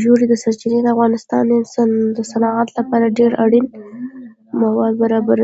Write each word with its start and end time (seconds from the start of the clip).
ژورې 0.00 0.26
سرچینې 0.42 0.78
د 0.82 0.86
افغانستان 0.94 1.44
د 2.16 2.18
صنعت 2.32 2.68
لپاره 2.78 3.14
ډېر 3.18 3.32
اړین 3.44 3.64
مواد 4.62 4.92
برابروي. 5.02 5.36